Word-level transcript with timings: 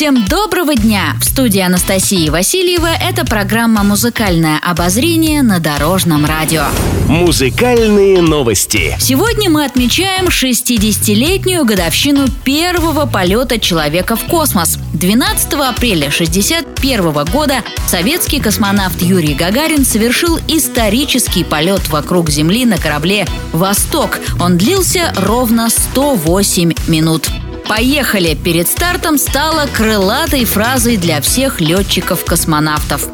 Всем 0.00 0.24
доброго 0.24 0.74
дня! 0.74 1.14
В 1.20 1.24
студии 1.26 1.60
Анастасии 1.60 2.30
Васильева 2.30 2.88
это 2.88 3.26
программа 3.26 3.84
«Музыкальное 3.84 4.58
обозрение» 4.58 5.42
на 5.42 5.60
Дорожном 5.60 6.24
радио. 6.24 6.62
Музыкальные 7.06 8.22
новости. 8.22 8.96
Сегодня 8.98 9.50
мы 9.50 9.66
отмечаем 9.66 10.28
60-летнюю 10.28 11.66
годовщину 11.66 12.28
первого 12.44 13.04
полета 13.04 13.60
человека 13.60 14.16
в 14.16 14.24
космос. 14.24 14.78
12 14.94 15.52
апреля 15.52 16.06
1961 16.06 17.24
года 17.30 17.56
советский 17.86 18.40
космонавт 18.40 19.02
Юрий 19.02 19.34
Гагарин 19.34 19.84
совершил 19.84 20.38
исторический 20.48 21.44
полет 21.44 21.90
вокруг 21.90 22.30
Земли 22.30 22.64
на 22.64 22.78
корабле 22.78 23.26
«Восток». 23.52 24.18
Он 24.40 24.56
длился 24.56 25.12
ровно 25.18 25.68
108 25.68 26.72
минут. 26.88 27.28
«Поехали!» 27.70 28.34
перед 28.34 28.66
стартом 28.66 29.16
стала 29.16 29.68
крылатой 29.72 30.44
фразой 30.44 30.96
для 30.96 31.20
всех 31.20 31.60
летчиков-космонавтов. 31.60 33.06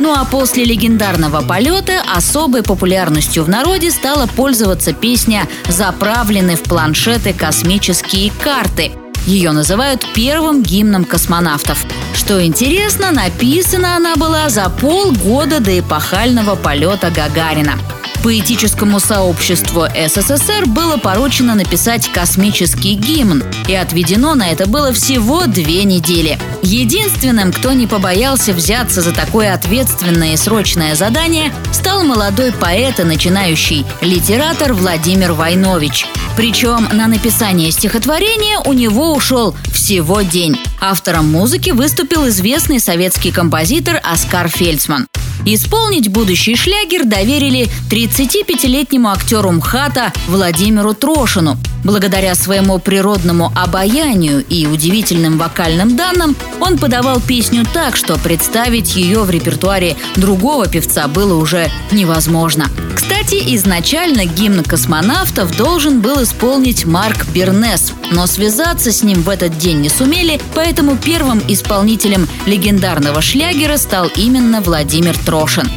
Ну 0.00 0.14
а 0.14 0.24
после 0.24 0.64
легендарного 0.64 1.42
полета 1.42 2.00
особой 2.16 2.62
популярностью 2.62 3.44
в 3.44 3.50
народе 3.50 3.90
стала 3.90 4.26
пользоваться 4.26 4.94
песня 4.94 5.46
«Заправлены 5.68 6.56
в 6.56 6.62
планшеты 6.62 7.34
космические 7.34 8.32
карты». 8.42 8.92
Ее 9.26 9.52
называют 9.52 10.06
первым 10.14 10.62
гимном 10.62 11.04
космонавтов. 11.04 11.84
Что 12.14 12.42
интересно, 12.42 13.10
написана 13.10 13.96
она 13.96 14.16
была 14.16 14.48
за 14.48 14.70
полгода 14.70 15.60
до 15.60 15.78
эпохального 15.78 16.54
полета 16.54 17.10
Гагарина– 17.10 17.74
Поэтическому 18.22 19.00
сообществу 19.00 19.86
СССР 19.86 20.66
было 20.66 20.96
поручено 20.96 21.54
написать 21.54 22.08
космический 22.08 22.94
гимн, 22.94 23.44
и 23.68 23.74
отведено 23.74 24.34
на 24.34 24.48
это 24.48 24.66
было 24.66 24.92
всего 24.92 25.46
две 25.46 25.84
недели. 25.84 26.38
Единственным, 26.62 27.52
кто 27.52 27.72
не 27.72 27.86
побоялся 27.86 28.52
взяться 28.52 29.00
за 29.00 29.12
такое 29.12 29.54
ответственное 29.54 30.34
и 30.34 30.36
срочное 30.36 30.94
задание, 30.94 31.52
стал 31.72 32.02
молодой 32.02 32.52
поэт 32.52 33.00
и 33.00 33.04
начинающий 33.04 33.86
литератор 34.00 34.74
Владимир 34.74 35.32
Войнович. 35.32 36.06
Причем 36.36 36.88
на 36.92 37.06
написание 37.06 37.70
стихотворения 37.70 38.58
у 38.64 38.72
него 38.72 39.14
ушел 39.14 39.56
всего 39.72 40.22
день. 40.22 40.60
Автором 40.80 41.30
музыки 41.30 41.70
выступил 41.70 42.28
известный 42.28 42.80
советский 42.80 43.32
композитор 43.32 44.00
Оскар 44.04 44.48
Фельдсман. 44.48 45.06
Исполнить 45.50 46.08
будущий 46.08 46.56
шлягер 46.56 47.06
доверили 47.06 47.70
35-летнему 47.90 49.08
актеру 49.08 49.50
МХАТа 49.50 50.12
Владимиру 50.26 50.92
Трошину. 50.92 51.56
Благодаря 51.84 52.34
своему 52.34 52.78
природному 52.78 53.52
обаянию 53.54 54.44
и 54.44 54.66
удивительным 54.66 55.38
вокальным 55.38 55.96
данным 55.96 56.36
он 56.60 56.78
подавал 56.78 57.20
песню 57.20 57.64
так, 57.72 57.96
что 57.96 58.18
представить 58.18 58.96
ее 58.96 59.22
в 59.22 59.30
репертуаре 59.30 59.96
другого 60.16 60.66
певца 60.66 61.08
было 61.08 61.34
уже 61.34 61.70
невозможно. 61.92 62.66
Кстати, 62.94 63.54
изначально 63.54 64.24
гимн 64.24 64.64
космонавтов 64.64 65.56
должен 65.56 66.00
был 66.00 66.22
исполнить 66.22 66.84
Марк 66.84 67.26
Бернес, 67.28 67.92
но 68.10 68.26
связаться 68.26 68.90
с 68.90 69.02
ним 69.02 69.22
в 69.22 69.28
этот 69.28 69.56
день 69.58 69.80
не 69.80 69.88
сумели, 69.88 70.40
поэтому 70.54 70.96
первым 70.96 71.42
исполнителем 71.46 72.28
легендарного 72.46 73.22
шлягера 73.22 73.76
стал 73.76 74.08
именно 74.16 74.60
Владимир 74.60 75.16
Трошин. 75.18 75.70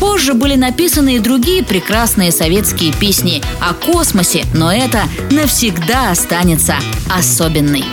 Позже 0.00 0.34
были 0.34 0.56
написаны 0.56 1.16
и 1.16 1.20
другие 1.20 1.62
прекрасные 1.62 2.32
советские 2.32 2.92
песни 2.92 3.42
о 3.60 3.72
космосе, 3.72 4.44
но 4.54 4.72
это 4.72 5.04
навсегда 5.30 6.10
останется 6.10 6.76
особенной. 7.10 7.84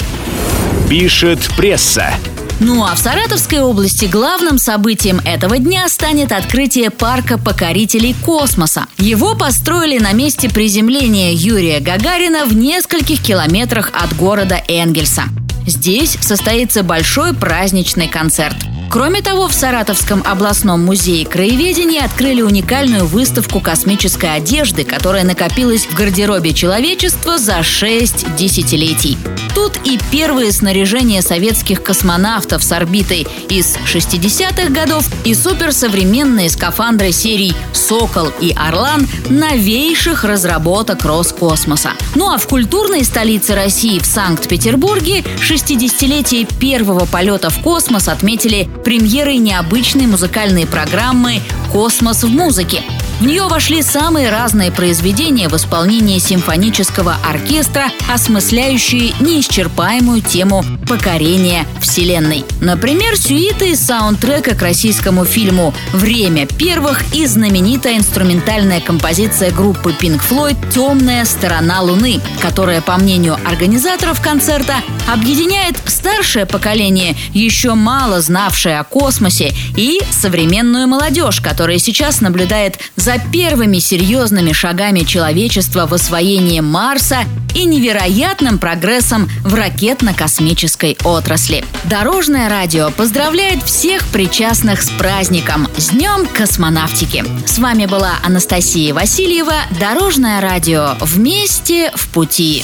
Пишет 0.90 1.40
пресса. 1.56 2.14
Ну 2.60 2.86
а 2.86 2.94
в 2.96 3.00
Саратовской 3.00 3.60
области 3.62 4.06
главным 4.06 4.58
событием 4.58 5.20
этого 5.26 5.58
дня 5.58 5.90
станет 5.90 6.32
открытие 6.32 6.92
парка 6.92 7.38
покорителей 7.38 8.16
космоса. 8.24 8.86
Его 8.98 9.36
построили 9.36 9.98
на 9.98 10.14
месте 10.14 10.50
приземления 10.50 11.34
Юрия 11.34 11.80
Гагарина 11.80 12.46
в 12.46 12.56
нескольких 12.56 13.22
километрах 13.22 13.92
от 13.94 14.16
города 14.16 14.62
Энгельса. 14.68 15.24
Здесь 15.66 16.18
состоится 16.22 16.84
большой 16.84 17.34
праздничный 17.34 18.08
концерт– 18.08 18.56
Кроме 18.94 19.24
того, 19.24 19.48
в 19.48 19.54
Саратовском 19.56 20.22
областном 20.24 20.86
музее 20.86 21.26
краеведения 21.26 22.06
открыли 22.06 22.44
уникальную 22.44 23.08
выставку 23.08 23.60
космической 23.60 24.36
одежды, 24.36 24.84
которая 24.84 25.24
накопилась 25.24 25.88
в 25.88 25.96
гардеробе 25.96 26.54
человечества 26.54 27.40
за 27.40 27.64
шесть 27.64 28.28
десятилетий. 28.36 29.18
Тут 29.56 29.74
и 29.84 30.00
первые 30.12 30.52
снаряжения 30.52 31.22
советских 31.22 31.82
космонавтов 31.82 32.64
с 32.64 32.72
орбитой 32.72 33.28
из 33.50 33.78
60-х 33.92 34.70
годов, 34.70 35.08
и 35.24 35.34
суперсовременные 35.34 36.50
скафандры 36.50 37.12
серий 37.12 37.54
«Сокол» 37.72 38.32
и 38.42 38.54
«Орлан» 38.56 39.08
новейших 39.30 40.24
разработок 40.24 41.04
Роскосмоса. 41.04 41.92
Ну 42.14 42.32
а 42.32 42.38
в 42.38 42.48
культурной 42.48 43.04
столице 43.04 43.56
России 43.56 44.00
в 44.00 44.06
Санкт-Петербурге 44.06 45.24
60-летие 45.40 46.48
первого 46.60 47.06
полета 47.06 47.50
в 47.50 47.60
космос 47.60 48.08
отметили 48.08 48.68
премьерой 48.84 49.38
необычной 49.38 50.08
музыкальной 50.08 50.68
программы 50.68 51.42
«Космос 51.72 52.24
в 52.24 52.30
музыке», 52.30 52.84
в 53.20 53.26
нее 53.26 53.44
вошли 53.48 53.82
самые 53.82 54.30
разные 54.30 54.72
произведения 54.72 55.48
в 55.48 55.56
исполнении 55.56 56.20
симфонического 56.20 57.16
оркестра, 57.28 57.86
осмысляющие 58.12 59.14
неисчерпаемую 59.20 60.22
тему 60.22 60.66
покорения 60.88 61.66
Вселенной. 61.80 62.46
Например, 62.60 63.16
сюиты 63.16 63.72
из 63.72 63.86
саундтрека 63.86 64.56
к 64.56 64.62
российскому 64.62 65.26
фильму 65.26 65.74
«Время 65.94 66.48
первых» 66.48 67.14
и 67.14 67.26
знаменитая 67.26 67.98
инструментальная 67.98 68.82
композиция 68.82 69.52
группы 69.52 69.96
Pink 70.00 70.22
Floyd 70.28 70.58
«Темная 70.74 71.26
сторона 71.26 71.82
Луны», 71.82 72.20
которая, 72.42 72.82
по 72.82 72.98
мнению 72.98 73.38
организаторов 73.46 74.22
концерта, 74.22 74.76
объединяет 75.08 75.78
старшее 75.86 76.46
поколение, 76.46 77.16
еще 77.34 77.74
мало 77.74 78.22
знавшее 78.22 78.80
о 78.80 78.84
космосе, 78.84 79.54
и 79.76 80.00
современную 80.12 80.88
молодежь, 80.88 81.42
которая 81.42 81.78
сейчас 81.78 82.22
наблюдает 82.22 82.80
за 83.04 83.18
первыми 83.20 83.80
серьезными 83.80 84.54
шагами 84.54 85.02
человечества 85.02 85.86
в 85.88 85.94
освоении 85.94 86.62
Марса 86.62 87.26
и 87.54 87.66
невероятным 87.66 88.58
прогрессом 88.58 89.30
в 89.44 89.54
ракетно-космической 89.54 90.98
отрасли. 91.04 91.66
Дорожное 91.84 92.48
радио 92.48 92.92
поздравляет 92.92 93.62
всех 93.64 94.08
причастных 94.08 94.82
с 94.82 94.90
праздником, 94.92 95.68
с 95.76 95.90
Днем 95.90 96.26
космонавтики. 96.28 97.26
С 97.46 97.60
вами 97.60 97.88
была 97.88 98.14
Анастасия 98.24 98.94
Васильева, 98.94 99.56
Дорожное 99.82 100.40
радио. 100.40 100.96
Вместе 101.02 101.92
в 101.96 102.08
пути. 102.08 102.64